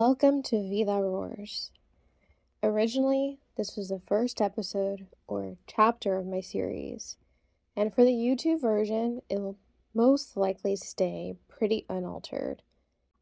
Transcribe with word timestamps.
Welcome 0.00 0.42
to 0.44 0.56
Vida 0.60 1.00
Roars. 1.00 1.70
Originally, 2.64 3.38
this 3.56 3.76
was 3.76 3.90
the 3.90 4.00
first 4.00 4.40
episode 4.40 5.06
or 5.28 5.56
chapter 5.68 6.16
of 6.16 6.26
my 6.26 6.40
series, 6.40 7.16
and 7.76 7.94
for 7.94 8.02
the 8.02 8.10
YouTube 8.10 8.60
version, 8.60 9.22
it 9.30 9.38
will 9.38 9.56
most 9.94 10.36
likely 10.36 10.74
stay 10.74 11.36
pretty 11.46 11.86
unaltered. 11.88 12.62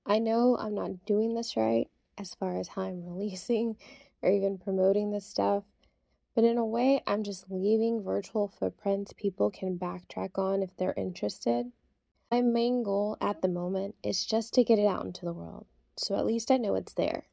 I 0.07 0.19
know 0.19 0.57
I'm 0.57 0.75
not 0.75 1.05
doing 1.05 1.35
this 1.35 1.59
right 1.59 1.91
as 2.17 2.35
far 2.35 2.59
as 2.59 2.69
how 2.69 2.83
I'm 2.85 3.05
releasing 3.07 3.77
or 4.23 4.31
even 4.31 4.57
promoting 4.57 5.11
this 5.11 5.27
stuff, 5.27 5.65
but 6.35 6.45
in 6.45 6.57
a 6.57 6.65
way, 6.65 7.03
I'm 7.07 7.23
just 7.23 7.51
leaving 7.51 8.03
virtual 8.03 8.49
footprints 8.49 9.13
people 9.13 9.51
can 9.51 9.79
backtrack 9.79 10.39
on 10.39 10.63
if 10.63 10.75
they're 10.79 10.95
interested. 10.97 11.71
My 12.31 12.41
main 12.41 12.83
goal 12.83 13.19
at 13.21 13.43
the 13.43 13.49
moment 13.49 13.97
is 14.03 14.25
just 14.25 14.55
to 14.55 14.65
get 14.65 14.79
it 14.79 14.87
out 14.87 15.05
into 15.05 15.27
the 15.27 15.35
world, 15.35 15.67
so 15.97 16.17
at 16.17 16.27
least 16.27 16.51
I 16.51 16.57
know 16.57 16.75
it's 16.75 16.95
there. 16.95 17.27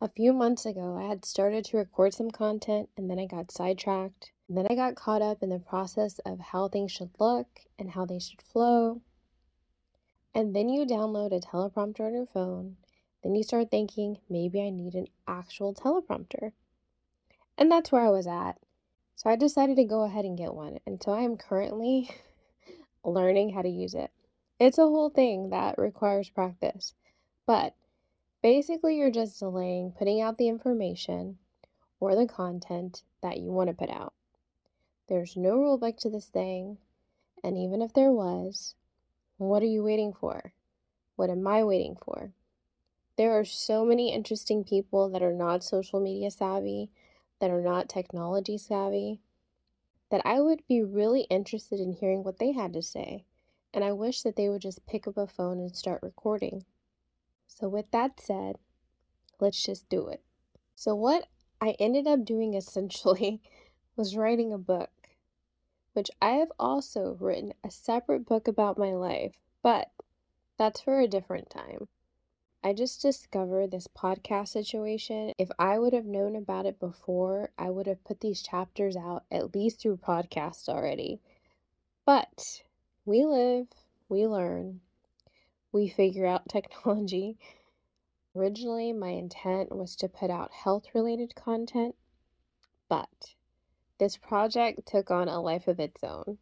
A 0.00 0.08
few 0.08 0.32
months 0.32 0.66
ago, 0.66 0.96
I 0.96 1.08
had 1.08 1.24
started 1.24 1.64
to 1.66 1.78
record 1.78 2.12
some 2.12 2.30
content 2.30 2.90
and 2.96 3.08
then 3.10 3.18
I 3.18 3.26
got 3.26 3.50
sidetracked. 3.50 4.32
And 4.48 4.56
then 4.56 4.66
I 4.70 4.74
got 4.74 4.94
caught 4.94 5.22
up 5.22 5.42
in 5.42 5.48
the 5.48 5.58
process 5.58 6.18
of 6.20 6.38
how 6.38 6.68
things 6.68 6.92
should 6.92 7.10
look 7.18 7.48
and 7.78 7.90
how 7.90 8.04
they 8.04 8.18
should 8.18 8.42
flow. 8.42 9.00
And 10.34 10.54
then 10.54 10.68
you 10.68 10.84
download 10.84 11.34
a 11.34 11.40
teleprompter 11.40 12.00
on 12.00 12.14
your 12.14 12.26
phone. 12.26 12.76
Then 13.22 13.34
you 13.34 13.42
start 13.42 13.70
thinking, 13.70 14.18
maybe 14.28 14.60
I 14.60 14.70
need 14.70 14.94
an 14.94 15.06
actual 15.26 15.74
teleprompter. 15.74 16.52
And 17.56 17.72
that's 17.72 17.90
where 17.90 18.02
I 18.02 18.10
was 18.10 18.26
at. 18.26 18.58
So 19.16 19.30
I 19.30 19.36
decided 19.36 19.76
to 19.76 19.84
go 19.84 20.02
ahead 20.02 20.26
and 20.26 20.36
get 20.36 20.54
one. 20.54 20.78
And 20.86 21.02
so 21.02 21.12
I 21.12 21.22
am 21.22 21.38
currently 21.38 22.10
learning 23.04 23.54
how 23.54 23.62
to 23.62 23.68
use 23.68 23.94
it. 23.94 24.10
It's 24.58 24.78
a 24.78 24.82
whole 24.82 25.10
thing 25.10 25.50
that 25.50 25.76
requires 25.78 26.30
practice. 26.30 26.94
But 27.46 27.74
basically, 28.42 28.96
you're 28.96 29.10
just 29.10 29.38
delaying 29.38 29.92
putting 29.92 30.20
out 30.20 30.38
the 30.38 30.48
information 30.48 31.38
or 32.00 32.16
the 32.16 32.26
content 32.26 33.02
that 33.22 33.38
you 33.38 33.50
want 33.50 33.68
to 33.68 33.74
put 33.74 33.90
out. 33.90 34.14
There's 35.08 35.36
no 35.36 35.56
rule 35.56 35.78
book 35.78 35.98
to 35.98 36.10
this 36.10 36.26
thing. 36.26 36.78
And 37.44 37.58
even 37.58 37.82
if 37.82 37.92
there 37.92 38.10
was, 38.10 38.74
what 39.36 39.62
are 39.62 39.66
you 39.66 39.84
waiting 39.84 40.12
for? 40.12 40.52
What 41.16 41.30
am 41.30 41.46
I 41.46 41.62
waiting 41.62 41.96
for? 42.02 42.32
There 43.16 43.38
are 43.38 43.44
so 43.44 43.84
many 43.84 44.12
interesting 44.12 44.64
people 44.64 45.10
that 45.10 45.22
are 45.22 45.32
not 45.32 45.64
social 45.64 46.00
media 46.00 46.30
savvy, 46.30 46.90
that 47.40 47.50
are 47.50 47.62
not 47.62 47.88
technology 47.88 48.58
savvy, 48.58 49.20
that 50.10 50.22
I 50.24 50.40
would 50.40 50.66
be 50.66 50.82
really 50.82 51.22
interested 51.22 51.78
in 51.78 51.92
hearing 51.92 52.24
what 52.24 52.38
they 52.38 52.52
had 52.52 52.72
to 52.72 52.82
say. 52.82 53.24
And 53.74 53.84
I 53.84 53.92
wish 53.92 54.22
that 54.22 54.36
they 54.36 54.48
would 54.48 54.62
just 54.62 54.86
pick 54.86 55.06
up 55.06 55.16
a 55.16 55.26
phone 55.26 55.58
and 55.58 55.74
start 55.74 56.02
recording. 56.02 56.64
So, 57.46 57.68
with 57.68 57.90
that 57.90 58.20
said, 58.20 58.56
let's 59.40 59.62
just 59.62 59.88
do 59.88 60.08
it. 60.08 60.22
So, 60.74 60.94
what 60.94 61.28
I 61.60 61.76
ended 61.78 62.06
up 62.06 62.24
doing 62.24 62.54
essentially 62.54 63.42
was 63.96 64.16
writing 64.16 64.52
a 64.52 64.58
book, 64.58 64.90
which 65.92 66.10
I 66.20 66.32
have 66.32 66.52
also 66.58 67.16
written 67.20 67.54
a 67.64 67.70
separate 67.70 68.26
book 68.26 68.48
about 68.48 68.78
my 68.78 68.94
life, 68.94 69.36
but 69.62 69.90
that's 70.58 70.80
for 70.80 71.00
a 71.00 71.08
different 71.08 71.50
time. 71.50 71.88
I 72.66 72.72
just 72.72 73.00
discovered 73.00 73.70
this 73.70 73.86
podcast 73.86 74.48
situation. 74.48 75.32
If 75.38 75.50
I 75.56 75.78
would 75.78 75.92
have 75.92 76.04
known 76.04 76.34
about 76.34 76.66
it 76.66 76.80
before, 76.80 77.50
I 77.56 77.70
would 77.70 77.86
have 77.86 78.02
put 78.02 78.20
these 78.20 78.42
chapters 78.42 78.96
out 78.96 79.24
at 79.30 79.54
least 79.54 79.80
through 79.80 79.98
podcasts 79.98 80.68
already. 80.68 81.20
But 82.04 82.64
we 83.06 83.24
live, 83.24 83.68
we 84.08 84.26
learn, 84.26 84.80
we 85.70 85.88
figure 85.88 86.26
out 86.26 86.48
technology. 86.48 87.38
Originally, 88.34 88.92
my 88.92 89.10
intent 89.10 89.74
was 89.74 89.94
to 89.96 90.08
put 90.08 90.28
out 90.28 90.52
health 90.52 90.86
related 90.92 91.34
content, 91.36 91.94
but 92.88 93.34
this 93.98 94.16
project 94.16 94.86
took 94.86 95.10
on 95.10 95.28
a 95.28 95.40
life 95.40 95.68
of 95.68 95.80
its 95.80 96.02
own. 96.02 96.38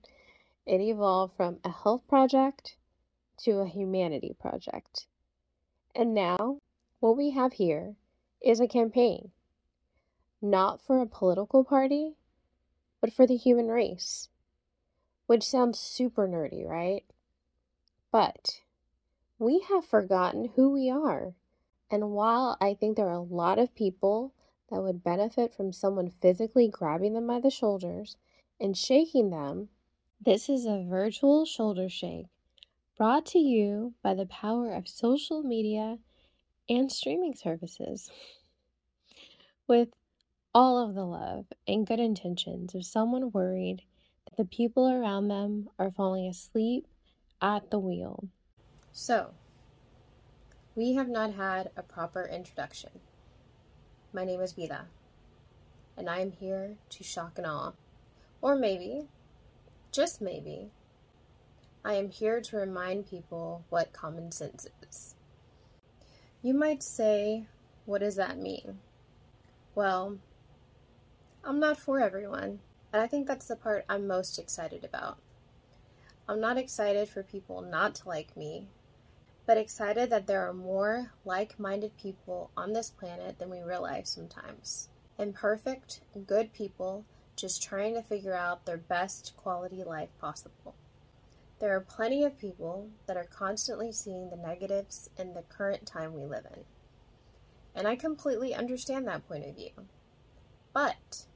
It 0.66 0.80
evolved 0.80 1.36
from 1.36 1.58
a 1.62 1.70
health 1.70 2.08
project 2.08 2.76
to 3.41 3.58
a 3.58 3.69
humanity 3.69 4.34
project. 4.41 5.06
And 5.94 6.14
now, 6.14 6.58
what 6.98 7.16
we 7.16 7.31
have 7.31 7.52
here 7.52 7.94
is 8.41 8.58
a 8.58 8.66
campaign, 8.66 9.31
not 10.41 10.81
for 10.81 11.00
a 11.00 11.06
political 11.06 11.62
party, 11.62 12.14
but 13.00 13.12
for 13.12 13.26
the 13.26 13.36
human 13.36 13.69
race. 13.69 14.28
Which 15.26 15.42
sounds 15.42 15.78
super 15.78 16.28
nerdy, 16.28 16.66
right? 16.66 17.04
But 18.12 18.60
we 19.38 19.60
have 19.68 19.84
forgotten 19.84 20.50
who 20.54 20.70
we 20.70 20.90
are. 20.90 21.34
And 21.90 22.10
while 22.10 22.56
I 22.60 22.74
think 22.74 22.96
there 22.96 23.08
are 23.08 23.12
a 23.12 23.20
lot 23.20 23.58
of 23.58 23.74
people 23.74 24.34
that 24.70 24.82
would 24.82 25.04
benefit 25.04 25.54
from 25.54 25.72
someone 25.72 26.10
physically 26.10 26.68
grabbing 26.68 27.14
them 27.14 27.26
by 27.26 27.40
the 27.40 27.50
shoulders 27.50 28.16
and 28.60 28.76
shaking 28.76 29.30
them, 29.30 29.68
this 30.20 30.48
is 30.48 30.66
a 30.66 30.84
virtual 30.88 31.44
shoulder 31.44 31.88
shake 31.88 32.26
brought 32.96 33.26
to 33.26 33.38
you 33.38 33.94
by 34.02 34.14
the 34.14 34.26
power 34.26 34.72
of 34.72 34.86
social 34.86 35.42
media 35.42 35.98
and 36.68 36.90
streaming 36.90 37.34
services. 37.34 38.10
With 39.66 39.88
all 40.54 40.78
of 40.78 40.94
the 40.94 41.04
love 41.04 41.46
and 41.66 41.86
good 41.86 41.98
intentions 41.98 42.74
of 42.74 42.84
someone 42.84 43.32
worried 43.32 43.82
the 44.36 44.44
people 44.44 44.88
around 44.88 45.28
them 45.28 45.68
are 45.78 45.90
falling 45.90 46.26
asleep 46.26 46.86
at 47.40 47.70
the 47.70 47.78
wheel. 47.78 48.28
So, 48.92 49.32
we 50.74 50.94
have 50.94 51.08
not 51.08 51.34
had 51.34 51.70
a 51.76 51.82
proper 51.82 52.24
introduction. 52.26 52.90
My 54.12 54.24
name 54.24 54.40
is 54.40 54.52
Vida, 54.52 54.86
and 55.96 56.08
I 56.08 56.20
am 56.20 56.32
here 56.32 56.76
to 56.90 57.04
shock 57.04 57.38
and 57.38 57.46
awe. 57.46 57.72
Or 58.40 58.56
maybe, 58.56 59.08
just 59.92 60.20
maybe, 60.20 60.70
I 61.84 61.94
am 61.94 62.10
here 62.10 62.40
to 62.40 62.56
remind 62.56 63.08
people 63.08 63.64
what 63.68 63.92
common 63.92 64.32
sense 64.32 64.66
is. 64.88 65.14
You 66.42 66.54
might 66.54 66.82
say, 66.82 67.46
what 67.84 68.00
does 68.00 68.16
that 68.16 68.38
mean? 68.38 68.78
Well, 69.74 70.18
I'm 71.42 71.60
not 71.60 71.78
for 71.78 72.00
everyone, 72.00 72.60
and 72.94 73.03
I 73.03 73.09
think 73.09 73.27
that's 73.27 73.49
the 73.49 73.56
part 73.56 73.84
I'm 73.88 74.06
most 74.06 74.38
excited 74.38 74.84
about. 74.84 75.19
I'm 76.28 76.41
not 76.41 76.56
excited 76.56 77.09
for 77.09 77.25
people 77.25 77.60
not 77.60 77.97
to 77.97 78.09
like 78.09 78.37
me, 78.37 78.69
but 79.47 79.59
excited 79.59 80.10
that 80.10 80.28
there 80.28 80.49
are 80.49 80.55
more 80.55 81.10
like 81.25 81.59
minded 81.59 81.97
people 81.97 82.53
on 82.56 82.72
this 82.72 82.91
planet 82.91 83.41
than 83.41 83.50
we 83.50 83.62
realize 83.62 84.09
sometimes. 84.09 84.91
Imperfect, 85.19 86.03
good 86.28 86.53
people 86.53 87.05
just 87.34 87.60
trying 87.60 87.94
to 87.94 88.03
figure 88.03 88.37
out 88.37 88.65
their 88.65 88.78
best 88.78 89.32
quality 89.37 89.82
life 89.82 90.11
possible. 90.21 90.76
There 91.59 91.75
are 91.75 91.81
plenty 91.81 92.22
of 92.22 92.38
people 92.38 92.91
that 93.09 93.16
are 93.16 93.25
constantly 93.25 93.91
seeing 93.91 94.31
the 94.31 94.37
negatives 94.37 95.11
in 95.19 95.34
the 95.34 95.43
current 95.43 95.84
time 95.84 96.15
we 96.15 96.26
live 96.26 96.47
in. 96.55 96.61
And 97.75 97.88
I 97.88 97.97
completely 97.97 98.55
understand 98.55 99.09
that 99.09 99.26
point 99.26 99.44
of 99.47 99.56
view. 99.56 99.72
But 100.72 101.26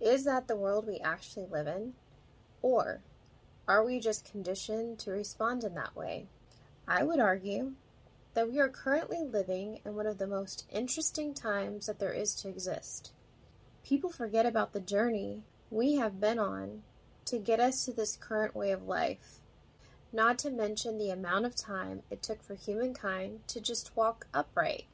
is 0.00 0.24
that 0.24 0.48
the 0.48 0.56
world 0.56 0.86
we 0.86 0.98
actually 0.98 1.46
live 1.46 1.66
in? 1.66 1.94
Or 2.62 3.00
are 3.68 3.84
we 3.84 4.00
just 4.00 4.30
conditioned 4.30 4.98
to 5.00 5.10
respond 5.10 5.64
in 5.64 5.74
that 5.74 5.96
way? 5.96 6.26
I 6.88 7.02
would 7.02 7.20
argue 7.20 7.72
that 8.34 8.50
we 8.50 8.58
are 8.58 8.68
currently 8.68 9.22
living 9.22 9.80
in 9.84 9.94
one 9.94 10.06
of 10.06 10.18
the 10.18 10.26
most 10.26 10.66
interesting 10.72 11.34
times 11.34 11.86
that 11.86 11.98
there 11.98 12.12
is 12.12 12.34
to 12.36 12.48
exist. 12.48 13.12
People 13.84 14.10
forget 14.10 14.46
about 14.46 14.72
the 14.72 14.80
journey 14.80 15.42
we 15.70 15.94
have 15.94 16.20
been 16.20 16.38
on 16.38 16.82
to 17.26 17.38
get 17.38 17.60
us 17.60 17.84
to 17.84 17.92
this 17.92 18.16
current 18.16 18.54
way 18.56 18.70
of 18.70 18.86
life 18.86 19.40
not 20.12 20.38
to 20.38 20.50
mention 20.50 20.98
the 20.98 21.10
amount 21.10 21.46
of 21.46 21.54
time 21.54 22.02
it 22.10 22.22
took 22.22 22.42
for 22.42 22.54
humankind 22.54 23.40
to 23.46 23.60
just 23.60 23.96
walk 23.96 24.26
upright, 24.34 24.86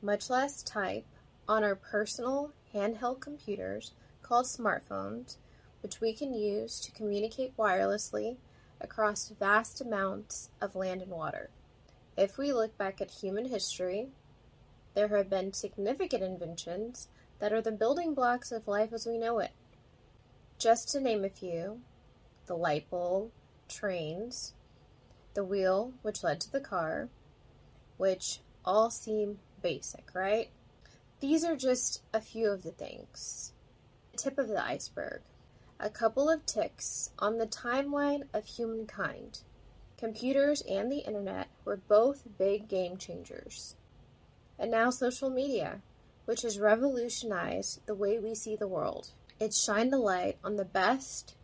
much 0.00 0.30
less 0.30 0.62
type, 0.62 1.04
on 1.48 1.62
our 1.62 1.74
personal 1.74 2.52
handheld 2.72 3.20
computers 3.20 3.92
called 4.22 4.46
smartphones, 4.46 5.36
which 5.82 6.00
we 6.00 6.12
can 6.12 6.32
use 6.32 6.80
to 6.80 6.92
communicate 6.92 7.56
wirelessly 7.56 8.36
across 8.80 9.28
vast 9.28 9.80
amounts 9.80 10.50
of 10.60 10.74
land 10.74 11.02
and 11.02 11.10
water. 11.10 11.50
If 12.16 12.36
we 12.38 12.52
look 12.52 12.76
back 12.76 13.00
at 13.00 13.10
human 13.10 13.46
history, 13.46 14.08
there 14.94 15.08
have 15.08 15.30
been 15.30 15.52
significant 15.52 16.22
inventions 16.22 17.08
that 17.38 17.52
are 17.52 17.62
the 17.62 17.72
building 17.72 18.14
blocks 18.14 18.52
of 18.52 18.68
life 18.68 18.92
as 18.92 19.06
we 19.06 19.18
know 19.18 19.38
it. 19.38 19.52
Just 20.58 20.90
to 20.90 21.00
name 21.00 21.24
a 21.24 21.28
few 21.28 21.80
the 22.46 22.56
light 22.56 22.90
bulb, 22.90 23.30
trains, 23.68 24.52
the 25.34 25.44
wheel, 25.44 25.92
which 26.02 26.22
led 26.22 26.40
to 26.40 26.52
the 26.52 26.60
car, 26.60 27.08
which 27.96 28.40
all 28.64 28.90
seem 28.90 29.38
basic, 29.62 30.10
right? 30.14 30.50
These 31.20 31.44
are 31.44 31.56
just 31.56 32.02
a 32.12 32.20
few 32.20 32.50
of 32.50 32.62
the 32.62 32.72
things. 32.72 33.52
Tip 34.16 34.38
of 34.38 34.48
the 34.48 34.64
iceberg. 34.64 35.22
A 35.80 35.90
couple 35.90 36.28
of 36.28 36.46
ticks 36.46 37.10
on 37.18 37.38
the 37.38 37.46
timeline 37.46 38.22
of 38.32 38.44
humankind 38.46 39.40
Computers 40.02 40.62
and 40.62 40.90
the 40.90 41.06
internet 41.06 41.46
were 41.64 41.76
both 41.76 42.26
big 42.36 42.66
game 42.66 42.96
changers. 42.96 43.76
And 44.58 44.68
now 44.68 44.90
social 44.90 45.30
media, 45.30 45.80
which 46.24 46.42
has 46.42 46.58
revolutionized 46.58 47.86
the 47.86 47.94
way 47.94 48.18
we 48.18 48.34
see 48.34 48.56
the 48.56 48.66
world. 48.66 49.10
It's 49.38 49.62
shined 49.62 49.94
a 49.94 49.98
light 49.98 50.38
on 50.42 50.56
the 50.56 50.64
best 50.64 51.36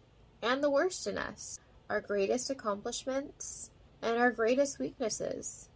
and 0.42 0.60
the 0.60 0.70
worst 0.70 1.06
in 1.06 1.18
us, 1.18 1.60
our 1.88 2.00
greatest 2.00 2.50
accomplishments 2.50 3.70
and 4.02 4.18
our 4.18 4.32
greatest 4.32 4.80
weaknesses. 4.80 5.68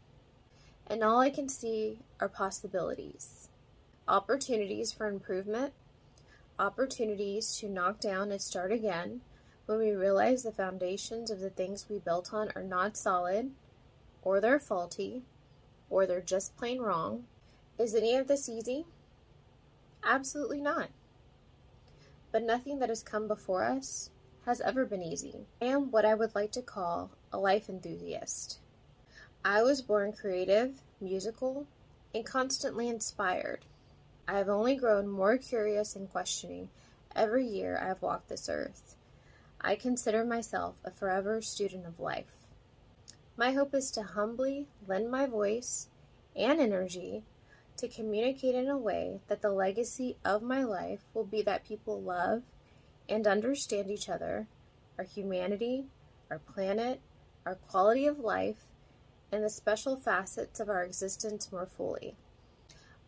And 0.85 1.05
all 1.05 1.21
I 1.21 1.31
can 1.31 1.49
see 1.49 2.01
are 2.19 2.29
possibilities, 2.29 3.49
opportunities 4.09 4.91
for 4.91 5.07
improvement, 5.07 5.73
opportunities 6.59 7.57
to 7.57 7.69
knock 7.69 8.01
down 8.01 8.31
and 8.31 8.41
start 8.41 8.73
again 8.73 9.21
when 9.67 9.79
we 9.79 9.93
realize 9.93 10.43
the 10.43 10.53
foundations 10.53 11.31
of 11.31 11.41
the 11.41 11.51
things 11.51 11.87
we 11.89 11.99
built 11.99 12.33
on 12.33 12.51
are 12.55 12.63
not 12.63 12.97
solid, 12.97 13.51
or 14.23 14.41
they're 14.41 14.59
faulty, 14.59 15.23
or 15.89 16.07
they're 16.07 16.21
just 16.21 16.57
plain 16.57 16.81
wrong. 16.81 17.25
Is 17.79 17.95
any 17.95 18.17
of 18.17 18.29
this 18.29 18.49
easy? 18.49 18.87
Absolutely 20.05 20.61
not. 20.61 20.89
But 22.31 22.43
nothing 22.43 22.79
that 22.81 22.89
has 22.89 23.03
come 23.03 23.29
before 23.29 23.65
us 23.65 24.11
has 24.47 24.61
ever 24.61 24.85
been 24.85 25.03
easy. 25.03 25.47
I 25.61 25.67
am 25.67 25.91
what 25.91 26.05
I 26.05 26.15
would 26.15 26.35
like 26.35 26.53
to 26.53 26.63
call 26.63 27.11
a 27.33 27.39
life 27.39 27.69
enthusiast. 27.69 28.59
I 29.45 29.63
was 29.63 29.83
born 29.83 30.13
creative, 30.13 30.83
musical, 31.01 31.67
and 32.15 32.25
constantly 32.25 32.89
inspired. 32.89 33.65
I 34.29 34.39
have 34.39 34.49
only 34.49 34.77
grown 34.77 35.09
more 35.09 35.37
curious 35.37 35.97
and 35.97 36.11
questioning 36.11 36.69
every 37.15 37.47
year 37.47 37.79
I 37.83 37.89
have 37.89 38.03
walked 38.03 38.29
this 38.29 38.49
earth. 38.49 38.95
I 39.61 39.75
consider 39.75 40.25
myself 40.25 40.77
a 40.85 40.91
forever 40.91 41.43
student 41.43 41.87
of 41.87 42.01
life. 42.01 42.49
My 43.37 43.53
hope 43.53 43.75
is 43.75 43.91
to 43.93 44.03
humbly 44.03 44.69
lend 44.87 45.11
my 45.11 45.27
voice 45.27 45.89
and 46.37 46.61
energy 46.61 47.25
to 47.77 47.89
communicate 47.89 48.55
in 48.55 48.69
a 48.69 48.79
way 48.79 49.21
that 49.29 49.43
the 49.43 49.51
legacy 49.51 50.17
of 50.25 50.43
my 50.43 50.63
life 50.63 51.01
will 51.15 51.25
be 51.25 51.43
that 51.43 51.67
people 51.67 52.01
love 52.01 52.43
and 53.09 53.27
understand 53.27 53.91
each 53.91 54.09
other, 54.09 54.47
our 54.99 55.05
humanity, 55.05 55.87
our 56.31 56.39
planet, 56.39 57.01
our 57.45 57.57
quality 57.57 58.07
of 58.07 58.19
life, 58.19 58.67
and 59.33 59.43
the 59.43 59.51
special 59.51 59.97
facets 59.97 60.61
of 60.61 60.69
our 60.69 60.85
existence 60.85 61.51
more 61.51 61.67
fully. 61.67 62.15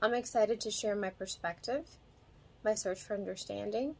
I'm 0.03 0.15
excited 0.15 0.61
to 0.61 0.71
share 0.71 0.95
my 0.95 1.11
perspective, 1.11 1.87
my 2.63 2.75
search 2.75 3.01
for 3.01 3.15
understanding, 3.15 3.97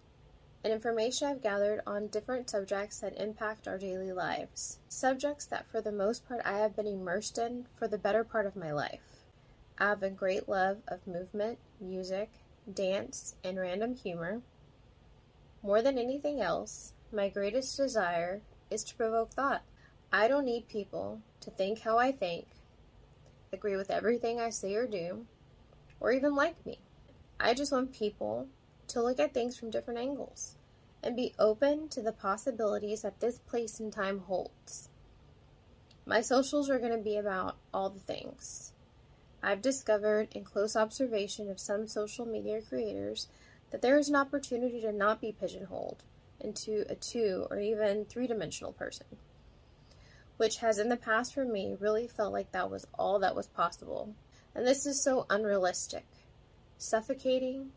and 0.63 0.73
information 0.73 1.29
I've 1.29 1.43
gathered 1.43 1.81
on 1.87 2.09
different 2.09 2.49
subjects 2.51 3.01
that 3.01 3.21
impact 3.21 3.69
our 3.69 3.79
daily 3.79 4.13
lives. 4.13 4.79
Subjects 4.89 5.47
that, 5.47 5.67
for 5.71 5.81
the 5.81 5.93
most 5.93 6.27
part, 6.27 6.41
I 6.45 6.59
have 6.59 6.77
been 6.77 6.87
immersed 6.87 7.39
in 7.39 7.67
for 7.75 7.87
the 7.87 7.99
better 7.99 8.25
part 8.25 8.47
of 8.47 8.57
my 8.57 8.73
life. 8.73 9.01
I 9.79 9.89
have 9.89 10.03
a 10.03 10.11
great 10.11 10.49
love 10.49 10.79
of 10.89 11.07
movement, 11.07 11.59
music, 11.81 12.31
dance, 12.73 13.35
and 13.43 13.59
random 13.59 13.95
humor. 13.95 14.41
More 15.63 15.83
than 15.83 15.99
anything 15.99 16.41
else, 16.41 16.93
my 17.13 17.29
greatest 17.29 17.77
desire 17.77 18.41
is 18.71 18.85
to 18.85 18.97
provoke 18.97 19.33
thought. 19.33 19.63
I 20.13 20.29
don't 20.29 20.45
need 20.45 20.69
people 20.69 21.21
to 21.41 21.51
think 21.51 21.81
how 21.81 21.99
I 21.99 22.13
think, 22.13 22.47
agree 23.53 23.77
with 23.77 23.91
everything 23.91 24.41
I 24.41 24.51
say 24.51 24.75
or 24.75 24.87
do, 24.87 25.27
or 26.05 26.13
even 26.13 26.35
like 26.35 26.67
me. 26.67 26.79
I 27.41 27.55
just 27.55 27.73
want 27.73 27.95
people 27.95 28.49
to 28.89 29.03
look 29.03 29.19
at 29.19 29.33
things 29.33 29.57
from 29.57 29.71
different 29.71 29.99
angles 29.99 30.57
and 31.03 31.17
be 31.17 31.33
open 31.39 31.89
to 31.89 32.03
the 32.03 32.13
possibilities 32.13 33.01
that 33.01 33.21
this 33.21 33.39
place 33.39 33.81
and 33.81 33.91
time 33.91 34.19
holds. 34.19 34.91
My 36.05 36.21
socials 36.21 36.69
are 36.69 36.79
going 36.79 36.93
to 36.93 36.99
be 36.99 37.17
about 37.17 37.57
all 37.73 37.89
the 37.89 38.01
things 38.01 38.75
I've 39.43 39.63
discovered 39.63 40.29
in 40.33 40.45
close 40.45 40.77
observation 40.77 41.51
of 41.51 41.59
some 41.59 41.87
social 41.87 42.27
media 42.27 42.61
creators 42.61 43.29
that 43.71 43.81
there 43.81 43.99
is 43.99 44.11
an 44.11 44.17
opportunity 44.17 44.83
to 44.83 44.93
not 44.93 45.23
be 45.23 45.33
pigeonholed 45.33 46.03
into 46.39 46.85
a 46.91 46.95
two 46.95 47.47
or 47.51 47.59
even 47.59 48.05
three 48.05 48.27
dimensional 48.27 48.73
person, 48.73 49.07
which 50.37 50.59
has 50.59 50.79
in 50.79 50.91
the 50.91 50.99
past 50.99 51.33
for 51.33 51.47
me 51.47 51.75
really 51.81 52.07
felt 52.07 52.35
like 52.35 52.53
that 52.53 52.71
was 52.71 52.87
all 52.99 53.19
that 53.21 53.35
was 53.35 53.47
possible. 53.47 54.15
And 54.55 54.67
this 54.67 54.87
is 54.87 55.03
so 55.03 55.27
unrealistic, 55.29 56.07
suffocating, 56.79 57.71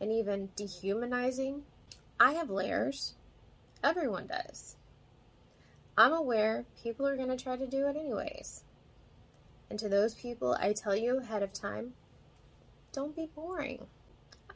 and 0.00 0.10
even 0.10 0.50
dehumanizing. 0.56 1.62
I 2.18 2.32
have 2.32 2.50
layers. 2.50 3.14
Everyone 3.82 4.26
does. 4.26 4.76
I'm 5.96 6.12
aware 6.12 6.64
people 6.82 7.06
are 7.06 7.16
going 7.16 7.28
to 7.28 7.36
try 7.36 7.56
to 7.56 7.66
do 7.66 7.86
it 7.86 7.96
anyways. 7.96 8.64
And 9.70 9.78
to 9.78 9.88
those 9.88 10.14
people, 10.14 10.56
I 10.58 10.72
tell 10.72 10.96
you 10.96 11.18
ahead 11.18 11.42
of 11.42 11.52
time 11.52 11.94
don't 12.92 13.16
be 13.16 13.28
boring. 13.34 13.86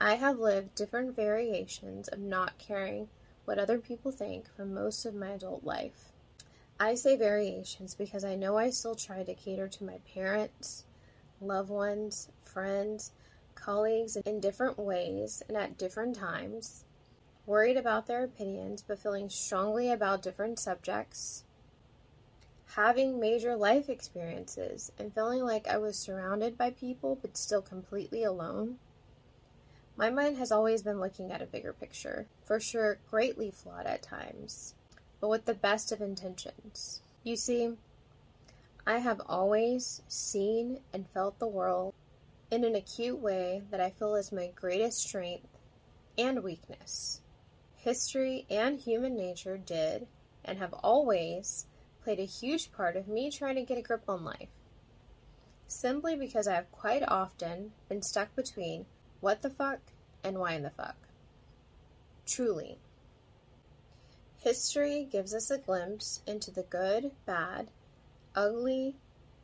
I 0.01 0.15
have 0.15 0.39
lived 0.39 0.77
different 0.77 1.17
variations 1.17 2.07
of 2.07 2.21
not 2.21 2.57
caring 2.59 3.09
what 3.45 3.59
other 3.59 3.79
people 3.79 4.13
think 4.13 4.47
for 4.55 4.65
most 4.65 5.05
of 5.05 5.15
my 5.15 5.31
adult 5.31 5.65
life. 5.65 6.13
I 6.79 6.95
say 6.95 7.17
variations 7.17 7.97
because 7.97 8.25
I 8.25 8.37
know 8.37 8.57
I 8.57 8.71
still 8.71 8.95
try 8.95 9.25
to 9.25 9.35
cater 9.35 9.67
to 9.67 9.85
my 9.85 9.99
parents, 10.15 10.85
loved 11.41 11.71
ones, 11.71 12.29
friends, 12.43 13.13
colleagues 13.55 14.17
in 14.17 14.41
different 14.41 14.79
ways 14.79 15.43
and 15.49 15.57
at 15.57 15.79
different 15.79 16.17
times, 16.17 16.85
worried 17.47 17.77
about 17.77 18.07
their 18.07 18.25
opinions 18.25 18.85
but 18.87 18.99
feeling 18.99 19.29
strongly 19.29 19.91
about 19.91 20.23
different 20.23 20.59
subjects, 20.59 21.45
having 22.75 23.19
major 23.19 23.57
life 23.57 23.89
experiences 23.89 24.93
and 24.99 25.15
feeling 25.15 25.43
like 25.43 25.67
I 25.67 25.79
was 25.79 25.99
surrounded 25.99 26.59
by 26.59 26.71
people 26.71 27.19
but 27.21 27.37
still 27.37 27.63
completely 27.63 28.23
alone. 28.23 28.79
My 29.97 30.11
mind 30.11 30.37
has 30.37 30.53
always 30.53 30.83
been 30.83 31.01
looking 31.01 31.33
at 31.33 31.43
a 31.43 31.47
bigger 31.47 31.73
picture, 31.73 32.27
for 32.45 32.61
sure 32.61 32.99
greatly 33.11 33.51
flawed 33.51 33.87
at 33.87 34.03
times, 34.03 34.75
but 35.21 35.29
with 35.29 35.45
the 35.45 35.55
best 35.55 35.91
of 35.91 36.01
intentions. 36.01 37.01
You 37.25 37.35
see, 37.35 37.73
I 38.89 39.01
have 39.01 39.21
always 39.27 40.01
seen 40.09 40.81
and 40.95 41.07
felt 41.11 41.39
the 41.39 41.47
world 41.47 41.93
in 42.51 42.65
an 42.65 42.75
acute 42.75 43.19
way 43.19 43.61
that 43.71 43.83
I 43.83 43.91
feel 43.91 44.15
is 44.15 44.33
my 44.33 44.49
greatest 44.55 45.01
strength 45.01 45.59
and 46.17 46.43
weakness. 46.43 47.21
History 47.77 48.47
and 48.49 48.81
human 48.81 49.15
nature 49.15 49.59
did 49.59 50.07
and 50.43 50.57
have 50.57 50.73
always 50.73 51.67
played 52.03 52.19
a 52.19 52.25
huge 52.25 52.73
part 52.73 52.97
of 52.97 53.09
me 53.09 53.31
trying 53.31 53.57
to 53.57 53.63
get 53.63 53.77
a 53.77 53.83
grip 53.83 54.05
on 54.09 54.25
life. 54.25 54.49
Simply 55.67 56.17
because 56.17 56.49
I 56.49 56.55
have 56.55 56.73
quite 56.73 57.03
often 57.07 57.73
been 57.91 58.01
stuck 58.01 58.35
between 58.35 58.87
what 59.21 59.43
the 59.43 59.51
fuck 59.51 59.81
and 60.25 60.39
why 60.39 60.55
in 60.55 60.63
the 60.63 60.71
fuck. 60.71 60.97
Truly. 62.27 62.79
History 64.39 65.07
gives 65.13 65.35
us 65.35 65.51
a 65.51 65.59
glimpse 65.59 66.23
into 66.27 66.51
the 66.51 66.63
good, 66.63 67.11
bad, 67.27 67.69
ugly, 68.39 68.95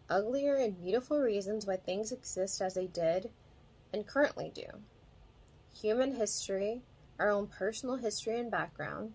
uglier, 0.09 0.55
and 0.55 0.81
beautiful 0.81 1.19
reasons 1.19 1.67
why 1.67 1.77
things 1.77 2.13
exist 2.13 2.61
as 2.61 2.75
they 2.75 2.87
did 2.87 3.29
and 3.93 4.07
currently 4.07 4.53
do. 4.55 4.67
Human 5.81 6.15
history, 6.15 6.83
our 7.19 7.29
own 7.29 7.49
personal 7.49 7.97
history 7.97 8.39
and 8.39 8.53
background, 8.53 9.13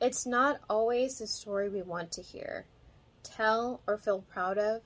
it's 0.00 0.24
not 0.26 0.60
always 0.70 1.18
the 1.18 1.26
story 1.26 1.68
we 1.68 1.82
want 1.82 2.12
to 2.12 2.22
hear, 2.22 2.66
tell, 3.24 3.80
or 3.84 3.98
feel 3.98 4.22
proud 4.32 4.58
of, 4.58 4.82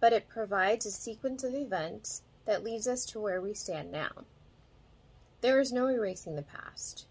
but 0.00 0.12
it 0.12 0.28
provides 0.28 0.84
a 0.84 0.90
sequence 0.90 1.44
of 1.44 1.54
events 1.54 2.22
that 2.46 2.64
leads 2.64 2.88
us 2.88 3.04
to 3.04 3.20
where 3.20 3.40
we 3.40 3.54
stand 3.54 3.92
now. 3.92 4.10
There 5.40 5.60
is 5.60 5.72
no 5.72 5.86
erasing 5.86 6.34
the 6.34 6.42
past, 6.42 7.06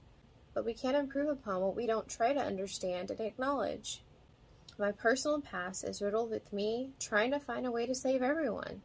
but 0.53 0.65
we 0.65 0.73
can't 0.73 0.97
improve 0.97 1.29
upon 1.29 1.61
what 1.61 1.77
we 1.77 1.87
don't 1.87 2.09
try 2.09 2.33
to 2.33 2.41
understand 2.41 3.09
and 3.09 3.21
acknowledge. 3.21 4.01
My 4.79 4.91
personal 4.91 5.41
past 5.41 5.83
is 5.83 6.03
riddled 6.03 6.29
with 6.29 6.53
me 6.53 6.91
trying 6.99 7.31
to 7.31 7.39
find 7.39 7.65
a 7.65 7.71
way 7.71 7.87
to 7.87 7.95
save 7.95 8.21
everyone, 8.21 8.83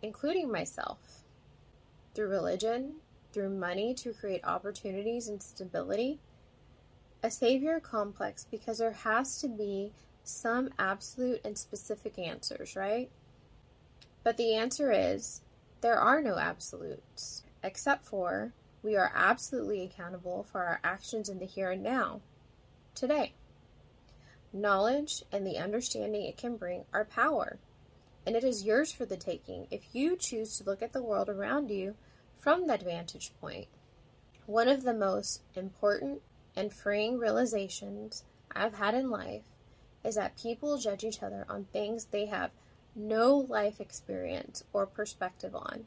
including 0.00 0.50
myself. 0.50 1.24
Through 2.14 2.28
religion, 2.28 2.94
through 3.32 3.50
money 3.50 3.92
to 3.94 4.14
create 4.14 4.40
opportunities 4.44 5.28
and 5.28 5.42
stability, 5.42 6.20
a 7.22 7.30
savior 7.30 7.80
complex 7.80 8.46
because 8.50 8.78
there 8.78 8.92
has 8.92 9.38
to 9.42 9.48
be 9.48 9.92
some 10.24 10.70
absolute 10.78 11.42
and 11.44 11.58
specific 11.58 12.18
answers, 12.18 12.74
right? 12.74 13.10
But 14.24 14.38
the 14.38 14.54
answer 14.54 14.90
is 14.90 15.42
there 15.82 16.00
are 16.00 16.22
no 16.22 16.38
absolutes, 16.38 17.42
except 17.62 18.06
for 18.06 18.54
we 18.82 18.96
are 18.96 19.12
absolutely 19.14 19.82
accountable 19.82 20.46
for 20.50 20.64
our 20.64 20.80
actions 20.82 21.28
in 21.28 21.40
the 21.40 21.44
here 21.44 21.72
and 21.72 21.82
now, 21.82 22.22
today. 22.94 23.34
Knowledge 24.52 25.24
and 25.32 25.46
the 25.46 25.58
understanding 25.58 26.22
it 26.22 26.36
can 26.36 26.56
bring 26.56 26.84
are 26.92 27.04
power, 27.04 27.58
and 28.24 28.36
it 28.36 28.44
is 28.44 28.64
yours 28.64 28.92
for 28.92 29.04
the 29.04 29.16
taking 29.16 29.66
if 29.70 29.94
you 29.94 30.16
choose 30.16 30.56
to 30.56 30.64
look 30.64 30.82
at 30.82 30.92
the 30.92 31.02
world 31.02 31.28
around 31.28 31.70
you 31.70 31.94
from 32.38 32.66
that 32.66 32.82
vantage 32.82 33.32
point. 33.40 33.68
One 34.46 34.68
of 34.68 34.84
the 34.84 34.94
most 34.94 35.42
important 35.54 36.22
and 36.54 36.72
freeing 36.72 37.18
realizations 37.18 38.24
I've 38.52 38.74
had 38.74 38.94
in 38.94 39.10
life 39.10 39.44
is 40.04 40.14
that 40.14 40.36
people 40.36 40.78
judge 40.78 41.04
each 41.04 41.22
other 41.22 41.44
on 41.48 41.64
things 41.64 42.06
they 42.06 42.26
have 42.26 42.50
no 42.94 43.36
life 43.36 43.80
experience 43.80 44.64
or 44.72 44.86
perspective 44.86 45.54
on. 45.54 45.84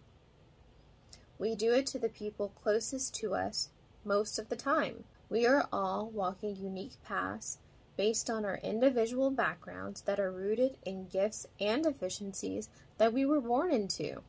We 1.40 1.56
do 1.56 1.74
it 1.74 1.86
to 1.88 2.00
the 2.00 2.10
people 2.10 2.52
closest 2.62 3.16
to 3.16 3.34
us 3.34 3.70
most 4.04 4.38
of 4.38 4.50
the 4.50 4.56
time. 4.56 5.06
We 5.30 5.48
are 5.48 5.68
all 5.72 6.10
walking 6.10 6.56
unique 6.56 7.02
paths 7.04 7.58
based 8.00 8.30
on 8.30 8.46
our 8.46 8.62
individual 8.64 9.30
backgrounds 9.30 10.04
that 10.04 10.22
are 10.22 10.32
rooted 10.32 10.78
in 10.86 11.06
gifts 11.10 11.46
and 11.60 11.84
deficiencies 11.84 12.70
that 12.98 13.12
we 13.12 13.26
were 13.26 13.42
born 13.42 13.74
into, 13.74 14.22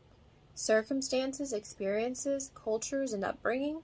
circumstances, 0.56 1.52
experiences, 1.52 2.50
cultures, 2.52 3.12
and 3.12 3.24
upbringing. 3.24 3.80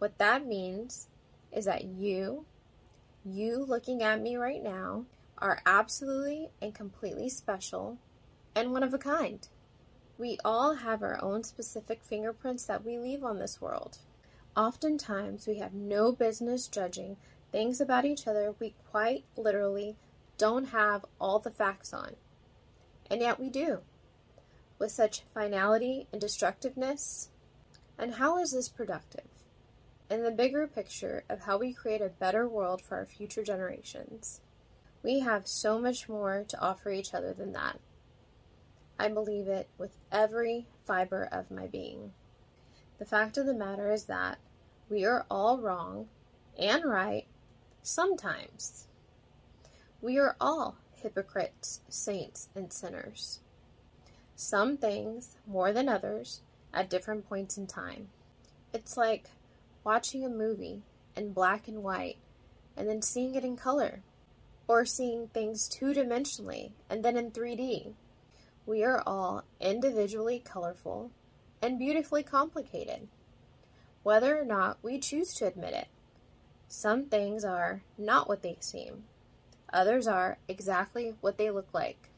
What 0.00 0.18
that 0.18 0.44
means 0.44 1.06
is 1.52 1.66
that 1.66 1.84
you, 1.84 2.44
you 3.24 3.64
looking 3.64 4.02
at 4.02 4.20
me 4.20 4.34
right 4.34 4.64
now, 4.64 5.04
are 5.38 5.62
absolutely 5.64 6.48
and 6.60 6.74
completely 6.74 7.28
special 7.28 7.98
and 8.56 8.72
one 8.72 8.82
of 8.82 8.92
a 8.92 8.98
kind. 8.98 9.46
We 10.18 10.38
all 10.44 10.74
have 10.74 11.04
our 11.04 11.22
own 11.22 11.44
specific 11.44 12.02
fingerprints 12.02 12.64
that 12.64 12.84
we 12.84 12.98
leave 12.98 13.22
on 13.22 13.38
this 13.38 13.60
world. 13.60 13.98
Oftentimes, 14.56 15.46
we 15.46 15.58
have 15.58 15.72
no 15.72 16.10
business 16.10 16.66
judging 16.66 17.16
things 17.52 17.80
about 17.80 18.04
each 18.04 18.26
other 18.26 18.54
we 18.58 18.74
quite 18.90 19.24
literally 19.36 19.96
don't 20.38 20.66
have 20.66 21.04
all 21.20 21.38
the 21.38 21.50
facts 21.50 21.92
on. 21.92 22.16
And 23.10 23.20
yet 23.20 23.38
we 23.38 23.50
do. 23.50 23.80
With 24.78 24.92
such 24.92 25.24
finality 25.34 26.06
and 26.12 26.20
destructiveness. 26.20 27.28
And 27.98 28.14
how 28.14 28.38
is 28.38 28.52
this 28.52 28.68
productive? 28.68 29.26
In 30.10 30.22
the 30.22 30.30
bigger 30.30 30.66
picture 30.66 31.24
of 31.28 31.40
how 31.40 31.58
we 31.58 31.72
create 31.72 32.00
a 32.00 32.08
better 32.08 32.48
world 32.48 32.80
for 32.80 32.96
our 32.96 33.06
future 33.06 33.42
generations. 33.42 34.40
We 35.02 35.20
have 35.20 35.46
so 35.46 35.78
much 35.78 36.08
more 36.08 36.44
to 36.48 36.60
offer 36.60 36.90
each 36.90 37.14
other 37.14 37.32
than 37.32 37.52
that. 37.52 37.78
I 38.98 39.08
believe 39.08 39.48
it 39.48 39.68
with 39.78 39.96
every 40.12 40.66
fiber 40.84 41.28
of 41.30 41.50
my 41.50 41.66
being. 41.66 42.12
The 42.98 43.06
fact 43.06 43.38
of 43.38 43.46
the 43.46 43.54
matter 43.54 43.90
is 43.90 44.04
that 44.04 44.38
we 44.90 45.04
are 45.04 45.24
all 45.30 45.58
wrong 45.58 46.08
and 46.58 46.84
right 46.84 47.26
sometimes. 47.82 48.86
We 50.00 50.18
are 50.18 50.36
all 50.40 50.76
hypocrites, 50.94 51.80
saints, 51.88 52.48
and 52.54 52.72
sinners. 52.72 53.40
Some 54.34 54.76
things 54.76 55.36
more 55.46 55.72
than 55.72 55.88
others 55.88 56.42
at 56.72 56.90
different 56.90 57.28
points 57.28 57.58
in 57.58 57.66
time. 57.66 58.08
It's 58.72 58.96
like 58.96 59.30
watching 59.84 60.24
a 60.24 60.30
movie 60.30 60.82
in 61.16 61.32
black 61.32 61.68
and 61.68 61.82
white 61.82 62.18
and 62.76 62.88
then 62.88 63.02
seeing 63.02 63.34
it 63.34 63.44
in 63.44 63.56
color 63.56 64.02
or 64.68 64.84
seeing 64.84 65.28
things 65.28 65.68
two 65.68 65.92
dimensionally 65.92 66.72
and 66.88 67.04
then 67.04 67.16
in 67.16 67.30
3D. 67.30 67.92
We 68.66 68.84
are 68.84 69.02
all 69.06 69.44
individually 69.60 70.40
colorful 70.44 71.10
and 71.60 71.78
beautifully 71.78 72.22
complicated, 72.22 73.08
whether 74.02 74.38
or 74.38 74.44
not 74.44 74.78
we 74.82 74.98
choose 74.98 75.34
to 75.34 75.46
admit 75.46 75.74
it. 75.74 75.88
Some 76.72 77.06
things 77.06 77.44
are 77.44 77.82
not 77.98 78.28
what 78.28 78.42
they 78.42 78.56
seem, 78.60 79.02
others 79.72 80.06
are 80.06 80.38
exactly 80.46 81.14
what 81.20 81.36
they 81.36 81.50
look 81.50 81.66
like. 81.74 82.10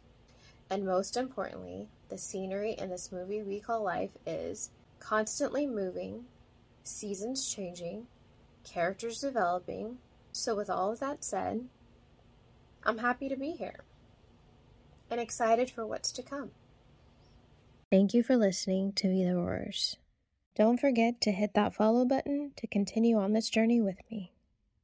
And 0.68 0.84
most 0.84 1.16
importantly, 1.16 1.88
the 2.10 2.18
scenery 2.18 2.72
in 2.72 2.90
this 2.90 3.10
movie 3.10 3.42
we 3.42 3.60
call 3.60 3.82
life 3.82 4.10
is 4.26 4.68
constantly 4.98 5.66
moving, 5.66 6.26
seasons 6.84 7.48
changing, 7.48 8.08
characters 8.62 9.22
developing. 9.22 9.96
So, 10.32 10.54
with 10.54 10.68
all 10.68 10.92
of 10.92 11.00
that 11.00 11.24
said, 11.24 11.64
I'm 12.84 12.98
happy 12.98 13.30
to 13.30 13.36
be 13.36 13.52
here 13.52 13.80
and 15.10 15.18
excited 15.18 15.70
for 15.70 15.86
what's 15.86 16.12
to 16.12 16.22
come. 16.22 16.50
Thank 17.90 18.12
you 18.12 18.22
for 18.22 18.36
listening 18.36 18.92
to 18.96 19.08
Vida 19.08 19.34
Roars. 19.34 19.96
Don't 20.54 20.78
forget 20.78 21.22
to 21.22 21.32
hit 21.32 21.54
that 21.54 21.74
follow 21.74 22.04
button 22.04 22.52
to 22.56 22.66
continue 22.66 23.16
on 23.16 23.32
this 23.32 23.48
journey 23.48 23.80
with 23.80 23.96
me. 24.10 24.32